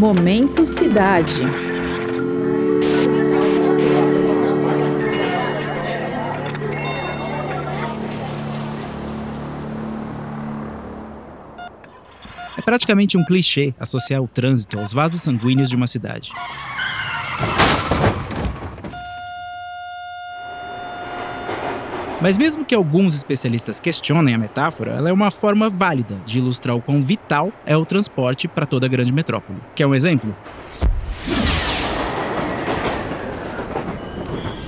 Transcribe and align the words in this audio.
Momento 0.00 0.64
Cidade. 0.64 1.42
É 12.56 12.62
praticamente 12.62 13.18
um 13.18 13.24
clichê 13.26 13.74
associar 13.78 14.22
o 14.22 14.26
trânsito 14.26 14.78
aos 14.78 14.90
vasos 14.90 15.20
sanguíneos 15.20 15.68
de 15.68 15.76
uma 15.76 15.86
cidade. 15.86 16.32
Mas 22.20 22.36
mesmo 22.36 22.66
que 22.66 22.74
alguns 22.74 23.14
especialistas 23.14 23.80
questionem 23.80 24.34
a 24.34 24.38
metáfora, 24.38 24.92
ela 24.92 25.08
é 25.08 25.12
uma 25.12 25.30
forma 25.30 25.70
válida 25.70 26.18
de 26.26 26.38
ilustrar 26.38 26.76
o 26.76 26.82
quão 26.82 27.00
vital 27.00 27.50
é 27.64 27.74
o 27.74 27.86
transporte 27.86 28.46
para 28.46 28.66
toda 28.66 28.86
grande 28.86 29.10
metrópole. 29.10 29.58
Quer 29.74 29.86
um 29.86 29.94
exemplo? 29.94 30.36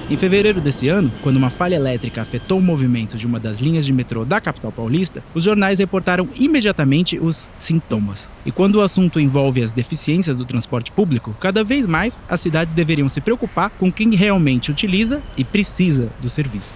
Em 0.09 0.17
fevereiro 0.17 0.61
desse 0.61 0.89
ano, 0.89 1.13
quando 1.23 1.37
uma 1.37 1.51
falha 1.51 1.75
elétrica 1.75 2.23
afetou 2.23 2.59
o 2.59 2.63
movimento 2.63 3.17
de 3.17 3.27
uma 3.27 3.39
das 3.39 3.61
linhas 3.61 3.85
de 3.85 3.93
metrô 3.93 4.25
da 4.25 4.41
capital 4.41 4.73
paulista, 4.73 5.23
os 5.35 5.45
jornais 5.45 5.79
reportaram 5.79 6.29
imediatamente 6.35 7.19
os 7.19 7.47
sintomas. 7.59 8.27
E 8.45 8.53
quando 8.53 8.77
o 8.77 8.81
assunto 8.81 9.21
envolve 9.21 9.63
as 9.63 9.73
deficiências 9.73 10.37
do 10.37 10.45
transporte 10.45 10.91
público, 10.91 11.35
cada 11.39 11.63
vez 11.63 11.87
mais 11.87 12.21
as 12.29 12.41
cidades 12.41 12.75
deveriam 12.75 13.09
se 13.09 13.21
preocupar 13.21 13.71
com 13.71 13.93
quem 13.93 14.15
realmente 14.15 14.71
utiliza 14.71 15.23
e 15.37 15.45
precisa 15.45 16.11
do 16.21 16.29
serviço. 16.29 16.75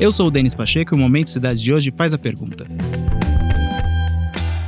Eu 0.00 0.10
sou 0.10 0.28
o 0.28 0.30
Denis 0.30 0.54
Pacheco 0.54 0.94
e 0.94 0.96
o 0.96 0.98
Momento 0.98 1.28
Cidade 1.28 1.62
de 1.62 1.70
hoje 1.74 1.90
faz 1.90 2.14
a 2.14 2.18
pergunta: 2.18 2.64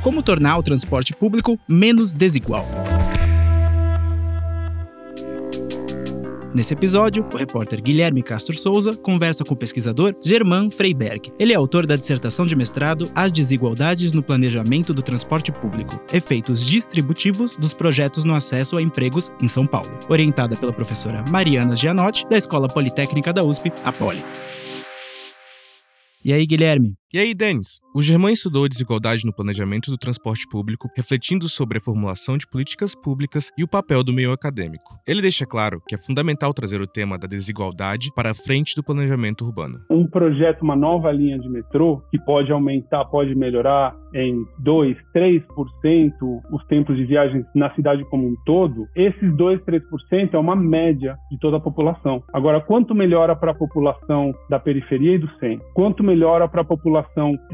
Como 0.03 0.21
tornar 0.21 0.59
o 0.59 0.63
transporte 0.63 1.11
público 1.11 1.59
menos 1.67 2.13
desigual? 2.13 2.67
Nesse 6.53 6.75
episódio, 6.75 7.25
o 7.33 7.35
repórter 7.35 7.81
Guilherme 7.81 8.21
Castro 8.21 8.55
Souza 8.55 8.95
conversa 8.95 9.43
com 9.43 9.55
o 9.55 9.57
pesquisador 9.57 10.15
Germán 10.23 10.69
Freiberg. 10.69 11.33
Ele 11.39 11.51
é 11.51 11.55
autor 11.55 11.87
da 11.87 11.95
dissertação 11.95 12.45
de 12.45 12.55
mestrado 12.55 13.11
As 13.15 13.31
Desigualdades 13.31 14.13
no 14.13 14.21
Planejamento 14.21 14.93
do 14.93 15.01
Transporte 15.01 15.51
Público, 15.51 15.99
Efeitos 16.13 16.63
Distributivos 16.63 17.57
dos 17.57 17.73
Projetos 17.73 18.23
no 18.23 18.35
Acesso 18.35 18.77
a 18.77 18.81
Empregos 18.83 19.31
em 19.41 19.47
São 19.47 19.65
Paulo, 19.65 19.97
orientada 20.07 20.55
pela 20.55 20.71
professora 20.71 21.23
Mariana 21.31 21.75
Gianotti, 21.75 22.29
da 22.29 22.37
Escola 22.37 22.67
Politécnica 22.67 23.33
da 23.33 23.43
USP, 23.43 23.73
a 23.83 23.91
Poli. 23.91 24.23
E 26.23 26.31
aí, 26.33 26.45
Guilherme? 26.45 26.95
E 27.15 27.19
aí, 27.19 27.35
Denis? 27.35 27.79
O 27.93 28.01
Germán 28.01 28.31
estudou 28.31 28.67
desigualdade 28.67 29.23
no 29.23 29.31
planejamento 29.31 29.91
do 29.91 29.99
transporte 29.99 30.47
público, 30.49 30.89
refletindo 30.97 31.47
sobre 31.47 31.77
a 31.77 31.81
formulação 31.81 32.39
de 32.39 32.47
políticas 32.47 32.95
públicas 32.95 33.51
e 33.55 33.63
o 33.63 33.67
papel 33.67 34.03
do 34.03 34.11
meio 34.11 34.31
acadêmico. 34.31 34.97
Ele 35.05 35.21
deixa 35.21 35.45
claro 35.45 35.79
que 35.87 35.93
é 35.93 35.97
fundamental 35.99 36.51
trazer 36.55 36.81
o 36.81 36.87
tema 36.87 37.15
da 37.15 37.27
desigualdade 37.27 38.09
para 38.15 38.31
a 38.31 38.33
frente 38.33 38.75
do 38.75 38.83
planejamento 38.83 39.45
urbano. 39.45 39.77
Um 39.91 40.07
projeto, 40.07 40.63
uma 40.63 40.75
nova 40.75 41.11
linha 41.11 41.37
de 41.37 41.47
metrô, 41.47 42.01
que 42.09 42.17
pode 42.17 42.51
aumentar, 42.51 43.05
pode 43.05 43.35
melhorar 43.35 43.95
em 44.15 44.43
2, 44.57 44.97
3% 45.15 45.43
os 46.51 46.65
tempos 46.65 46.97
de 46.97 47.05
viagem 47.05 47.45
na 47.53 47.71
cidade 47.75 48.03
como 48.09 48.27
um 48.27 48.35
todo, 48.43 48.87
esses 48.95 49.37
2, 49.37 49.61
3% 49.61 50.33
é 50.33 50.37
uma 50.37 50.55
média 50.55 51.15
de 51.29 51.37
toda 51.37 51.57
a 51.57 51.59
população. 51.59 52.23
Agora, 52.33 52.59
quanto 52.59 52.95
melhora 52.95 53.35
para 53.35 53.51
a 53.51 53.55
população 53.55 54.33
da 54.49 54.59
periferia 54.59 55.13
e 55.15 55.19
do 55.19 55.29
centro? 55.39 55.63
Quanto 55.75 56.03
melhora 56.03 56.47
para 56.47 56.61
a 56.61 56.65
população 56.65 57.02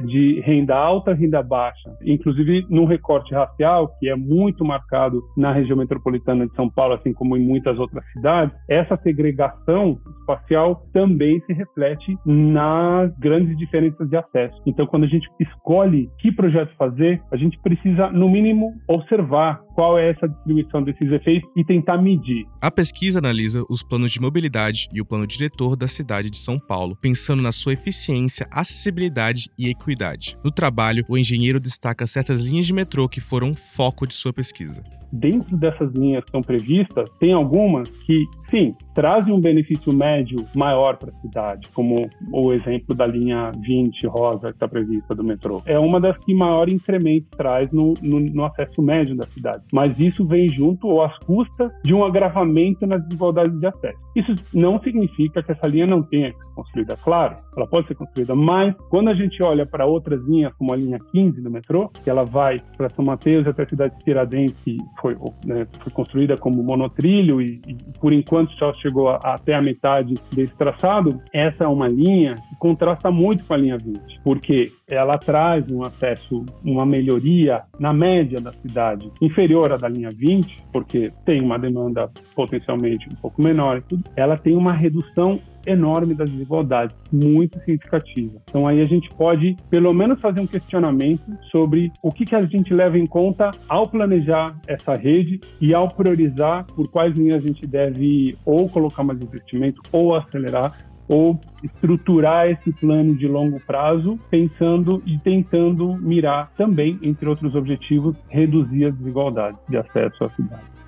de 0.05 0.41
renda 0.41 0.75
alta, 0.75 1.13
renda 1.13 1.41
baixa? 1.41 1.89
Inclusive, 2.05 2.65
num 2.69 2.85
recorte 2.85 3.33
racial, 3.33 3.89
que 3.99 4.09
é 4.09 4.15
muito 4.15 4.63
marcado 4.65 5.21
na 5.37 5.51
região 5.51 5.77
metropolitana 5.77 6.47
de 6.47 6.55
São 6.55 6.69
Paulo, 6.69 6.95
assim 6.95 7.13
como 7.13 7.37
em 7.37 7.45
muitas 7.45 7.77
outras 7.79 8.03
cidades, 8.11 8.55
essa 8.69 8.97
segregação 8.97 9.99
espacial 10.19 10.83
também 10.93 11.39
se 11.41 11.53
reflete 11.53 12.17
nas 12.25 13.11
grandes 13.19 13.57
diferenças 13.57 14.09
de 14.09 14.17
acesso. 14.17 14.61
Então, 14.65 14.85
quando 14.85 15.03
a 15.03 15.07
gente 15.07 15.27
escolhe 15.39 16.09
que 16.19 16.31
projeto 16.31 16.75
fazer, 16.77 17.21
a 17.31 17.37
gente 17.37 17.59
precisa, 17.61 18.09
no 18.09 18.29
mínimo, 18.29 18.73
observar 18.87 19.61
qual 19.79 19.97
é 19.97 20.09
essa 20.09 20.27
distribuição 20.27 20.83
desses 20.83 21.09
efeitos 21.09 21.49
e 21.55 21.63
tentar 21.63 21.97
medir. 21.99 22.45
A 22.61 22.69
pesquisa 22.69 23.19
analisa 23.19 23.63
os 23.69 23.81
planos 23.81 24.11
de 24.11 24.19
mobilidade 24.19 24.89
e 24.91 24.99
o 24.99 25.05
plano 25.05 25.25
diretor 25.25 25.77
da 25.77 25.87
cidade 25.87 26.29
de 26.29 26.35
São 26.35 26.59
Paulo, 26.59 26.97
pensando 26.99 27.41
na 27.41 27.53
sua 27.53 27.71
eficiência, 27.71 28.45
acessibilidade 28.51 29.49
e 29.57 29.69
equidade. 29.69 30.37
No 30.43 30.51
trabalho, 30.51 31.05
o 31.07 31.17
engenheiro 31.17 31.61
destaca 31.61 32.05
certas 32.05 32.41
linhas 32.41 32.65
de 32.65 32.73
metrô 32.73 33.07
que 33.07 33.21
foram 33.21 33.55
foco 33.55 34.05
de 34.05 34.13
sua 34.13 34.33
pesquisa 34.33 34.83
dentro 35.11 35.57
dessas 35.57 35.91
linhas 35.93 36.23
que 36.23 36.29
estão 36.29 36.41
previstas, 36.41 37.09
tem 37.19 37.33
algumas 37.33 37.89
que, 37.89 38.25
sim, 38.49 38.75
trazem 38.93 39.33
um 39.33 39.39
benefício 39.39 39.93
médio 39.93 40.45
maior 40.55 40.97
para 40.97 41.11
a 41.11 41.21
cidade, 41.21 41.69
como 41.73 42.09
o 42.31 42.53
exemplo 42.53 42.95
da 42.95 43.05
linha 43.05 43.51
20 43.61 44.07
rosa 44.07 44.47
que 44.47 44.53
está 44.53 44.67
prevista 44.67 45.15
do 45.15 45.23
metrô. 45.23 45.61
É 45.65 45.77
uma 45.77 45.99
das 45.99 46.17
que 46.17 46.33
maior 46.33 46.69
incremento 46.69 47.27
traz 47.37 47.71
no, 47.71 47.93
no, 48.01 48.19
no 48.19 48.45
acesso 48.45 48.81
médio 48.81 49.15
da 49.15 49.25
cidade. 49.27 49.63
Mas 49.71 49.97
isso 49.99 50.25
vem 50.25 50.49
junto 50.49 50.87
ou 50.87 51.03
às 51.03 51.17
custas 51.19 51.71
de 51.83 51.93
um 51.93 52.03
agravamento 52.03 52.85
nas 52.85 53.03
desigualdades 53.03 53.59
de 53.59 53.67
acesso. 53.67 53.99
Isso 54.15 54.33
não 54.53 54.81
significa 54.81 55.41
que 55.43 55.51
essa 55.51 55.67
linha 55.67 55.85
não 55.85 56.01
tenha 56.01 56.31
que 56.31 56.37
ser 56.37 56.53
construída, 56.55 56.97
claro, 56.97 57.37
ela 57.55 57.67
pode 57.67 57.87
ser 57.87 57.95
construída, 57.95 58.35
mas 58.35 58.75
quando 58.89 59.09
a 59.09 59.13
gente 59.13 59.41
olha 59.43 59.65
para 59.65 59.85
outras 59.85 60.21
linhas, 60.25 60.53
como 60.53 60.73
a 60.73 60.75
linha 60.75 60.99
15 61.11 61.41
do 61.41 61.49
metrô, 61.51 61.89
que 62.03 62.09
ela 62.09 62.23
vai 62.23 62.57
para 62.77 62.89
São 62.89 63.05
Mateus 63.05 63.47
até 63.47 63.63
a 63.63 63.69
cidade 63.69 63.97
de 63.97 64.03
Tiradentes, 64.03 64.55
que 64.63 64.77
foi, 64.99 65.15
né, 65.45 65.67
foi 65.79 65.91
construída 65.91 66.37
como 66.37 66.63
monotrilho 66.63 67.41
e, 67.41 67.61
e, 67.67 67.75
por 67.99 68.13
enquanto 68.13 68.38
só 68.47 68.73
chegou 68.73 69.09
até 69.09 69.55
a 69.55 69.61
metade 69.61 70.15
desse 70.31 70.53
traçado, 70.55 71.21
essa 71.33 71.63
é 71.63 71.67
uma 71.67 71.87
linha 71.87 72.35
que 72.35 72.55
contrasta 72.57 73.11
muito 73.11 73.45
com 73.45 73.53
a 73.53 73.57
linha 73.57 73.77
20, 73.77 74.21
porque 74.23 74.71
ela 74.87 75.17
traz 75.17 75.69
um 75.71 75.83
acesso, 75.83 76.45
uma 76.63 76.85
melhoria 76.85 77.63
na 77.79 77.93
média 77.93 78.39
da 78.39 78.51
cidade 78.51 79.11
inferior 79.21 79.71
à 79.71 79.77
da 79.77 79.87
linha 79.87 80.09
20, 80.09 80.63
porque 80.71 81.11
tem 81.25 81.41
uma 81.41 81.57
demanda 81.57 82.09
potencialmente 82.35 83.07
um 83.11 83.15
pouco 83.15 83.41
menor 83.41 83.77
e 83.77 83.81
tudo, 83.81 84.03
ela 84.15 84.37
tem 84.37 84.55
uma 84.55 84.73
redução 84.73 85.39
enorme 85.71 86.13
das 86.13 86.29
desigualdades, 86.29 86.95
muito 87.11 87.59
significativa. 87.59 88.41
Então 88.49 88.67
aí 88.67 88.81
a 88.81 88.85
gente 88.85 89.09
pode, 89.09 89.55
pelo 89.69 89.93
menos, 89.93 90.19
fazer 90.19 90.41
um 90.41 90.47
questionamento 90.47 91.23
sobre 91.51 91.91
o 92.01 92.11
que, 92.11 92.25
que 92.25 92.35
a 92.35 92.41
gente 92.41 92.73
leva 92.73 92.97
em 92.97 93.05
conta 93.05 93.51
ao 93.67 93.87
planejar 93.87 94.55
essa 94.67 94.93
rede 94.93 95.39
e 95.61 95.73
ao 95.73 95.87
priorizar 95.87 96.65
por 96.65 96.89
quais 96.89 97.15
linhas 97.15 97.43
a 97.43 97.47
gente 97.47 97.65
deve 97.65 98.37
ou 98.45 98.67
colocar 98.69 99.03
mais 99.03 99.21
investimento 99.21 99.81
ou 99.91 100.15
acelerar 100.15 100.89
ou 101.07 101.39
estruturar 101.63 102.47
esse 102.47 102.71
plano 102.73 103.15
de 103.15 103.27
longo 103.27 103.59
prazo, 103.59 104.19
pensando 104.29 105.01
e 105.07 105.17
tentando 105.17 105.95
mirar 105.97 106.51
também, 106.55 106.99
entre 107.01 107.27
outros 107.27 107.55
objetivos, 107.55 108.15
reduzir 108.29 108.85
as 108.85 108.93
desigualdades 108.93 109.59
de 109.67 109.75
acesso 109.75 110.23
à 110.23 110.29
cidade. 110.29 110.78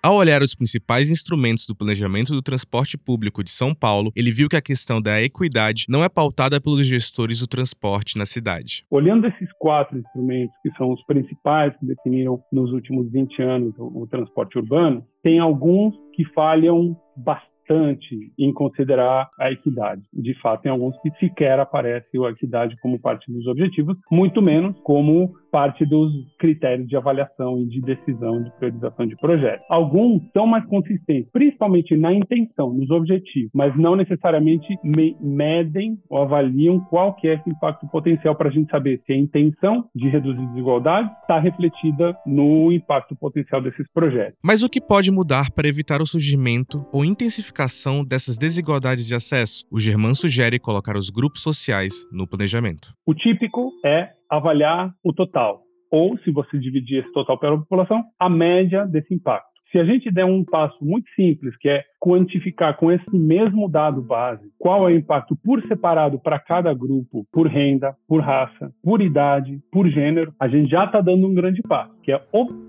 Ao 0.00 0.14
olhar 0.14 0.42
os 0.42 0.54
principais 0.54 1.10
instrumentos 1.10 1.66
do 1.66 1.74
planejamento 1.74 2.32
do 2.32 2.40
transporte 2.40 2.96
público 2.96 3.42
de 3.42 3.50
São 3.50 3.74
Paulo, 3.74 4.12
ele 4.14 4.30
viu 4.30 4.48
que 4.48 4.54
a 4.54 4.62
questão 4.62 5.02
da 5.02 5.20
equidade 5.20 5.86
não 5.88 6.04
é 6.04 6.08
pautada 6.08 6.60
pelos 6.60 6.86
gestores 6.86 7.40
do 7.40 7.48
transporte 7.48 8.16
na 8.16 8.24
cidade. 8.24 8.84
Olhando 8.88 9.26
esses 9.26 9.52
quatro 9.58 9.98
instrumentos, 9.98 10.54
que 10.62 10.70
são 10.76 10.92
os 10.92 11.04
principais 11.04 11.76
que 11.78 11.84
definiram 11.84 12.40
nos 12.52 12.70
últimos 12.72 13.10
20 13.10 13.42
anos 13.42 13.74
o, 13.76 14.06
transporte 14.06 14.56
urbano, 14.56 15.04
tem 15.20 15.40
alguns 15.40 15.94
que 16.14 16.24
falham 16.32 16.96
bastante 17.16 17.58
bastante 17.68 18.32
em 18.38 18.52
considerar 18.52 19.28
a 19.38 19.52
equidade. 19.52 20.00
De 20.12 20.34
fato, 20.40 20.62
tem 20.62 20.72
alguns 20.72 20.96
que 21.02 21.10
sequer 21.20 21.60
aparece 21.60 22.08
a 22.16 22.30
equidade 22.30 22.74
como 22.80 23.00
parte 23.00 23.30
dos 23.30 23.46
objetivos, 23.46 23.96
muito 24.10 24.40
menos 24.40 24.74
como 24.82 25.34
parte 25.50 25.84
dos 25.86 26.12
critérios 26.38 26.88
de 26.88 26.96
avaliação 26.96 27.58
e 27.58 27.66
de 27.66 27.80
decisão 27.80 28.30
de 28.30 28.50
priorização 28.58 29.06
de 29.06 29.16
projetos. 29.16 29.64
Alguns 29.68 30.22
são 30.32 30.46
mais 30.46 30.64
consistentes, 30.66 31.30
principalmente 31.32 31.96
na 31.96 32.12
intenção, 32.12 32.72
nos 32.72 32.90
objetivos, 32.90 33.50
mas 33.54 33.76
não 33.76 33.96
necessariamente 33.96 34.66
me 34.82 35.16
medem 35.20 35.98
ou 36.08 36.22
avaliam 36.22 36.80
qual 36.80 37.14
que 37.14 37.28
é 37.28 37.34
esse 37.34 37.50
impacto 37.50 37.86
potencial 37.88 38.34
para 38.34 38.48
a 38.48 38.52
gente 38.52 38.70
saber 38.70 39.00
se 39.06 39.12
a 39.12 39.16
intenção 39.16 39.84
de 39.94 40.08
reduzir 40.08 40.46
desigualdades 40.48 41.10
está 41.20 41.38
refletida 41.38 42.16
no 42.26 42.72
impacto 42.72 43.16
potencial 43.16 43.60
desses 43.62 43.86
projetos. 43.92 44.38
Mas 44.42 44.62
o 44.62 44.68
que 44.68 44.80
pode 44.80 45.10
mudar 45.10 45.50
para 45.50 45.68
evitar 45.68 46.00
o 46.00 46.06
surgimento 46.06 46.86
ou 46.92 47.04
intensificação 47.04 48.04
dessas 48.04 48.38
desigualdades 48.38 49.06
de 49.06 49.14
acesso, 49.14 49.64
o 49.70 49.80
Germán 49.80 50.14
sugere 50.14 50.58
colocar 50.58 50.96
os 50.96 51.10
grupos 51.10 51.42
sociais 51.42 51.94
no 52.12 52.26
planejamento. 52.26 52.92
O 53.06 53.14
típico 53.14 53.72
é 53.84 54.17
avaliar 54.30 54.92
o 55.02 55.12
total, 55.12 55.62
ou, 55.90 56.18
se 56.18 56.30
você 56.30 56.58
dividir 56.58 57.00
esse 57.00 57.12
total 57.12 57.38
pela 57.38 57.58
população, 57.58 58.04
a 58.18 58.28
média 58.28 58.84
desse 58.84 59.14
impacto. 59.14 59.48
Se 59.70 59.78
a 59.78 59.84
gente 59.84 60.10
der 60.10 60.24
um 60.24 60.42
passo 60.44 60.82
muito 60.82 61.10
simples, 61.14 61.54
que 61.58 61.68
é 61.68 61.84
quantificar 62.00 62.74
com 62.78 62.90
esse 62.90 63.14
mesmo 63.14 63.68
dado 63.68 64.00
base 64.00 64.48
qual 64.58 64.88
é 64.88 64.92
o 64.92 64.96
impacto 64.96 65.36
por 65.44 65.62
separado 65.66 66.18
para 66.18 66.38
cada 66.38 66.72
grupo, 66.72 67.26
por 67.30 67.46
renda, 67.46 67.94
por 68.08 68.22
raça, 68.22 68.72
por 68.82 69.02
idade, 69.02 69.60
por 69.70 69.86
gênero, 69.88 70.32
a 70.40 70.48
gente 70.48 70.70
já 70.70 70.84
está 70.84 71.02
dando 71.02 71.26
um 71.26 71.34
grande 71.34 71.60
passo, 71.62 71.92
que 72.02 72.12
é 72.12 72.22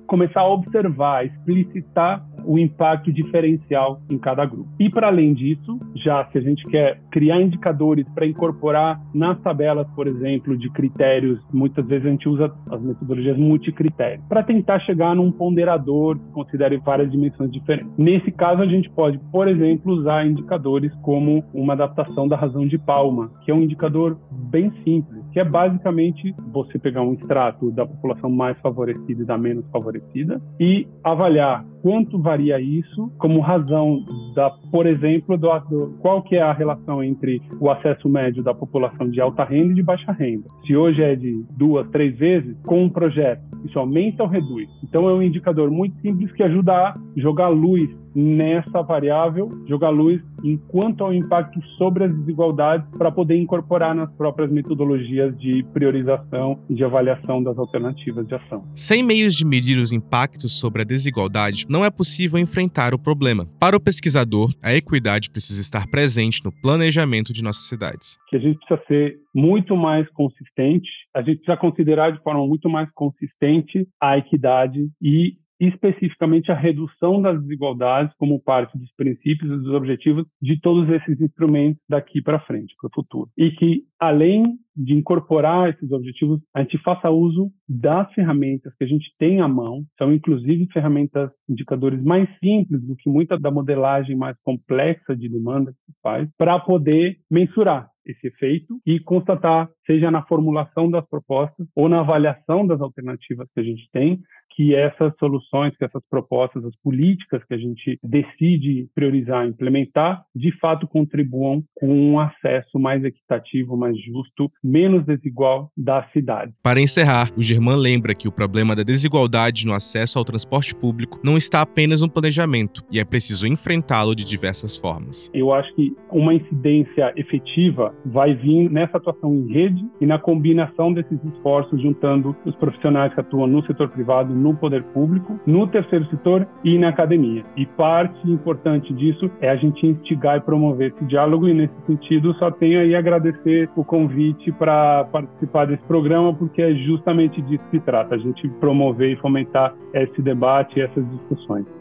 começar 0.07 0.41
a 0.41 0.49
observar, 0.49 1.25
explicitar 1.25 2.25
o 2.45 2.57
impacto 2.57 3.11
diferencial 3.11 4.01
em 4.09 4.17
cada 4.17 4.45
grupo. 4.45 4.69
E 4.79 4.89
para 4.89 5.07
além 5.07 5.33
disso, 5.33 5.79
já 5.95 6.25
se 6.25 6.37
a 6.37 6.41
gente 6.41 6.65
quer 6.67 6.99
criar 7.11 7.41
indicadores 7.41 8.07
para 8.13 8.25
incorporar 8.25 8.99
nas 9.13 9.39
tabelas, 9.41 9.87
por 9.95 10.07
exemplo, 10.07 10.57
de 10.57 10.69
critérios, 10.69 11.39
muitas 11.51 11.85
vezes 11.87 12.05
a 12.05 12.09
gente 12.09 12.29
usa 12.29 12.51
as 12.69 12.81
metodologias 12.81 13.37
multicritério, 13.37 14.21
para 14.27 14.43
tentar 14.43 14.79
chegar 14.79 15.15
num 15.15 15.31
ponderador 15.31 16.17
que 16.17 16.31
considere 16.31 16.77
várias 16.77 17.11
dimensões 17.11 17.51
diferentes. 17.51 17.91
Nesse 17.97 18.31
caso, 18.31 18.61
a 18.61 18.67
gente 18.67 18.89
pode, 18.89 19.19
por 19.31 19.47
exemplo, 19.47 19.93
usar 19.93 20.25
indicadores 20.25 20.93
como 21.01 21.43
uma 21.53 21.73
adaptação 21.73 22.27
da 22.27 22.35
razão 22.35 22.67
de 22.67 22.77
palma, 22.77 23.31
que 23.45 23.51
é 23.51 23.53
um 23.53 23.61
indicador 23.61 24.17
bem 24.31 24.71
simples, 24.83 25.18
que 25.31 25.39
é 25.39 25.43
basicamente 25.43 26.33
você 26.51 26.77
pegar 26.79 27.01
um 27.01 27.13
extrato 27.13 27.71
da 27.71 27.85
população 27.85 28.29
mais 28.29 28.57
favorecida 28.59 29.23
e 29.23 29.25
da 29.25 29.37
menos 29.37 29.65
favorecida 29.71 30.41
e 30.59 30.87
avaliar 31.03 31.65
quanto 31.81 32.19
varia 32.19 32.59
isso 32.59 33.11
como 33.17 33.39
razão 33.39 34.03
da, 34.35 34.49
por 34.71 34.85
exemplo, 34.85 35.37
do, 35.37 35.47
do, 35.69 35.97
qual 35.99 36.21
que 36.21 36.35
é 36.35 36.41
a 36.41 36.53
relação 36.53 37.03
entre 37.03 37.41
o 37.59 37.69
acesso 37.69 38.09
médio 38.09 38.43
da 38.43 38.53
população 38.53 39.09
de 39.09 39.21
alta 39.21 39.43
renda 39.43 39.71
e 39.71 39.75
de 39.75 39.83
baixa 39.83 40.11
renda. 40.11 40.45
Se 40.65 40.75
hoje 40.75 41.01
é 41.01 41.15
de 41.15 41.45
duas, 41.57 41.87
três 41.89 42.17
vezes, 42.17 42.57
com 42.65 42.83
um 42.83 42.89
projeto, 42.89 43.41
isso 43.65 43.79
aumenta 43.79 44.23
ou 44.23 44.29
reduz? 44.29 44.67
Então 44.83 45.07
é 45.09 45.13
um 45.13 45.21
indicador 45.21 45.71
muito 45.71 45.99
simples 46.01 46.31
que 46.33 46.43
ajuda 46.43 46.73
a 46.73 46.97
jogar 47.15 47.49
luz 47.49 47.89
nessa 48.15 48.81
variável, 48.81 49.51
jogar 49.67 49.89
luz 49.89 50.21
enquanto 50.43 51.03
ao 51.03 51.13
impacto 51.13 51.61
sobre 51.77 52.05
as 52.05 52.11
desigualdades 52.11 52.89
para 52.97 53.11
poder 53.11 53.35
incorporar 53.35 53.93
nas 53.93 54.11
próprias 54.15 54.51
metodologias 54.51 55.37
de 55.39 55.63
priorização 55.73 56.59
e 56.69 56.75
de 56.75 56.83
avaliação 56.83 57.43
das 57.43 57.57
alternativas 57.57 58.27
de 58.27 58.35
ação. 58.35 58.63
Sem 58.75 59.03
meios 59.03 59.35
de 59.35 59.45
medir 59.45 59.77
os 59.77 59.91
impactos 59.91 60.59
sobre 60.59 60.81
a 60.81 60.85
desigualdade, 60.85 61.65
não 61.69 61.83
é 61.83 61.89
possível 61.89 62.39
enfrentar 62.39 62.93
o 62.93 62.99
problema. 62.99 63.45
Para 63.59 63.75
o 63.75 63.79
pesquisador, 63.79 64.49
a 64.63 64.73
equidade 64.73 65.29
precisa 65.29 65.61
estar 65.61 65.87
presente 65.87 66.43
no 66.43 66.51
planejamento 66.61 67.33
de 67.33 67.43
nossas 67.43 67.67
cidades. 67.67 68.17
Que 68.29 68.37
a 68.37 68.39
gente 68.39 68.59
precisa 68.59 68.81
ser 68.87 69.17
muito 69.33 69.75
mais 69.75 70.09
consistente, 70.11 70.89
a 71.13 71.21
gente 71.21 71.37
precisa 71.37 71.57
considerar 71.57 72.11
de 72.11 72.21
forma 72.23 72.45
muito 72.45 72.69
mais 72.69 72.89
consistente 72.93 73.87
a 74.01 74.17
equidade 74.17 74.89
e 75.01 75.33
especificamente 75.59 76.51
a 76.51 76.55
redução 76.55 77.21
das 77.21 77.39
desigualdades 77.41 78.13
como 78.17 78.41
parte 78.41 78.77
dos 78.77 78.91
princípios 78.95 79.51
e 79.51 79.57
dos 79.57 79.73
objetivos 79.73 80.25
de 80.41 80.59
todos 80.59 80.89
esses 80.89 81.19
instrumentos 81.19 81.81
daqui 81.87 82.21
para 82.21 82.39
frente, 82.39 82.73
para 82.79 82.87
o 82.87 82.93
futuro. 82.93 83.29
E 83.37 83.51
que, 83.51 83.83
além 83.99 84.57
de 84.75 84.93
incorporar 84.93 85.69
esses 85.69 85.91
objetivos, 85.91 86.39
a 86.53 86.61
gente 86.61 86.77
faça 86.77 87.09
uso 87.09 87.51
das 87.67 88.11
ferramentas 88.13 88.73
que 88.77 88.85
a 88.85 88.87
gente 88.87 89.13
tem 89.19 89.41
à 89.41 89.47
mão, 89.47 89.83
são 89.97 90.13
inclusive 90.13 90.67
ferramentas, 90.71 91.29
indicadores 91.49 92.01
mais 92.01 92.29
simples 92.39 92.81
do 92.87 92.95
que 92.95 93.09
muita 93.09 93.37
da 93.37 93.51
modelagem 93.51 94.15
mais 94.15 94.37
complexa 94.41 95.15
de 95.15 95.27
demanda 95.27 95.71
que 95.71 95.91
se 95.91 95.97
faz, 96.01 96.29
para 96.37 96.57
poder 96.59 97.17
mensurar 97.29 97.89
esse 98.05 98.27
efeito 98.27 98.79
e 98.85 98.99
constatar, 98.99 99.69
seja 99.85 100.09
na 100.09 100.23
formulação 100.23 100.89
das 100.89 101.07
propostas 101.07 101.67
ou 101.75 101.87
na 101.87 101.99
avaliação 101.99 102.65
das 102.65 102.81
alternativas 102.81 103.47
que 103.53 103.59
a 103.59 103.63
gente 103.63 103.87
tem, 103.91 104.19
que 104.55 104.75
essas 104.75 105.13
soluções, 105.17 105.75
que 105.77 105.85
essas 105.85 106.03
propostas, 106.09 106.63
as 106.65 106.75
políticas 106.83 107.43
que 107.45 107.53
a 107.53 107.57
gente 107.57 107.99
decide 108.03 108.87
priorizar, 108.93 109.47
implementar, 109.47 110.23
de 110.35 110.51
fato 110.59 110.87
contribuam 110.87 111.63
com 111.75 111.87
um 111.87 112.19
acesso 112.19 112.79
mais 112.79 113.03
equitativo, 113.03 113.77
mais 113.77 113.97
justo, 114.01 114.51
menos 114.63 115.05
desigual 115.05 115.71
da 115.77 116.03
cidade. 116.11 116.53
Para 116.63 116.81
encerrar, 116.81 117.31
o 117.37 117.41
Germán 117.41 117.75
lembra 117.75 118.13
que 118.13 118.27
o 118.27 118.31
problema 118.31 118.75
da 118.75 118.83
desigualdade 118.83 119.65
no 119.65 119.73
acesso 119.73 120.19
ao 120.19 120.25
transporte 120.25 120.75
público 120.75 121.19
não 121.23 121.37
está 121.37 121.61
apenas 121.61 122.01
no 122.01 122.09
planejamento 122.09 122.83
e 122.91 122.99
é 122.99 123.05
preciso 123.05 123.47
enfrentá-lo 123.47 124.15
de 124.15 124.25
diversas 124.25 124.77
formas. 124.77 125.29
Eu 125.33 125.53
acho 125.53 125.73
que 125.75 125.95
uma 126.11 126.33
incidência 126.33 127.13
efetiva 127.15 127.93
vai 128.05 128.35
vir 128.35 128.69
nessa 128.69 128.97
atuação 128.97 129.33
em 129.33 129.51
rede 129.51 129.85
e 130.01 130.05
na 130.05 130.19
combinação 130.19 130.93
desses 130.93 131.23
esforços, 131.23 131.81
juntando 131.81 132.35
os 132.45 132.55
profissionais 132.55 133.13
que 133.13 133.19
atuam 133.19 133.47
no 133.47 133.65
setor 133.65 133.89
privado, 133.89 134.33
no 134.33 134.48
no 134.49 134.57
poder 134.57 134.83
público, 134.85 135.39
no 135.45 135.67
terceiro 135.67 136.05
setor 136.05 136.47
e 136.63 136.77
na 136.77 136.89
academia. 136.89 137.43
E 137.55 137.65
parte 137.65 138.19
importante 138.29 138.93
disso 138.93 139.29
é 139.41 139.49
a 139.49 139.55
gente 139.55 139.85
instigar 139.85 140.37
e 140.37 140.41
promover 140.41 140.91
esse 140.91 141.05
diálogo, 141.05 141.47
e 141.47 141.53
nesse 141.53 141.73
sentido 141.85 142.33
só 142.35 142.51
tenho 142.51 142.79
aí 142.79 142.95
a 142.95 142.99
agradecer 142.99 143.69
o 143.75 143.83
convite 143.83 144.51
para 144.51 145.05
participar 145.05 145.67
desse 145.67 145.83
programa, 145.83 146.33
porque 146.33 146.61
é 146.61 146.73
justamente 146.73 147.41
disso 147.43 147.63
que 147.71 147.79
trata, 147.79 148.15
a 148.15 148.17
gente 148.17 148.47
promover 148.59 149.11
e 149.11 149.15
fomentar 149.17 149.73
esse 149.93 150.21
debate 150.21 150.79
e 150.79 150.81
essas 150.81 151.07
discussões. 151.11 151.78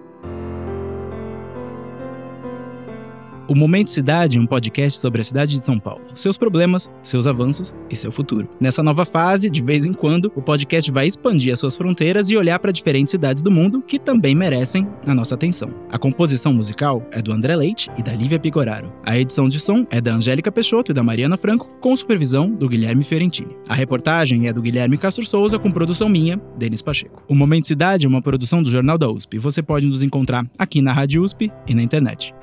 O 3.48 3.54
Momento 3.54 3.90
Cidade 3.90 4.36
é 4.36 4.40
um 4.40 4.44
podcast 4.44 5.00
sobre 5.00 5.22
a 5.22 5.24
cidade 5.24 5.56
de 5.56 5.64
São 5.64 5.80
Paulo, 5.80 6.02
seus 6.14 6.36
problemas, 6.36 6.90
seus 7.02 7.26
avanços 7.26 7.74
e 7.88 7.96
seu 7.96 8.12
futuro. 8.12 8.46
Nessa 8.60 8.82
nova 8.82 9.06
fase, 9.06 9.48
de 9.48 9.62
vez 9.62 9.86
em 9.86 9.94
quando, 9.94 10.30
o 10.36 10.42
podcast 10.42 10.90
vai 10.90 11.06
expandir 11.06 11.50
as 11.50 11.58
suas 11.58 11.74
fronteiras 11.74 12.28
e 12.28 12.36
olhar 12.36 12.58
para 12.58 12.70
diferentes 12.70 13.10
cidades 13.10 13.42
do 13.42 13.50
mundo 13.50 13.80
que 13.80 13.98
também 13.98 14.34
merecem 14.34 14.86
a 15.06 15.14
nossa 15.14 15.34
atenção. 15.34 15.72
A 15.90 15.98
composição 15.98 16.52
musical 16.52 17.02
é 17.10 17.22
do 17.22 17.32
André 17.32 17.56
Leite 17.56 17.90
e 17.96 18.02
da 18.02 18.12
Lívia 18.12 18.38
Pigoraro. 18.38 18.92
A 19.02 19.18
edição 19.18 19.48
de 19.48 19.58
som 19.58 19.86
é 19.88 19.98
da 19.98 20.12
Angélica 20.12 20.52
Peixoto 20.52 20.92
e 20.92 20.94
da 20.94 21.02
Mariana 21.02 21.38
Franco, 21.38 21.70
com 21.80 21.96
supervisão 21.96 22.50
do 22.50 22.68
Guilherme 22.68 23.02
Fiorentini. 23.02 23.56
A 23.66 23.74
reportagem 23.74 24.46
é 24.46 24.52
do 24.52 24.60
Guilherme 24.60 24.98
Castro 24.98 25.26
Souza, 25.26 25.58
com 25.58 25.70
produção 25.70 26.10
minha, 26.10 26.38
Denis 26.58 26.82
Pacheco. 26.82 27.24
O 27.26 27.34
Momento 27.34 27.66
Cidade 27.66 28.04
é 28.04 28.08
uma 28.08 28.20
produção 28.20 28.62
do 28.62 28.70
Jornal 28.70 28.98
da 28.98 29.08
USP 29.08 29.38
você 29.38 29.62
pode 29.62 29.86
nos 29.86 30.02
encontrar 30.02 30.44
aqui 30.58 30.82
na 30.82 30.92
Rádio 30.92 31.22
USP 31.22 31.50
e 31.66 31.74
na 31.74 31.82
internet. 31.82 32.34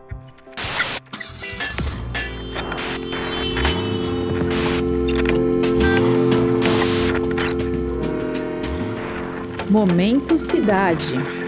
Momento 9.76 10.38
Cidade. 10.40 11.45